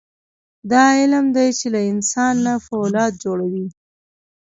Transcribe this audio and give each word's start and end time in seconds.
دا 0.71 0.83
علم 0.99 1.25
دی 1.35 1.47
چې 1.59 1.67
له 1.73 1.81
انسان 1.91 2.33
نه 2.45 2.53
فولاد 2.65 3.13
جوړوي. 3.23 3.67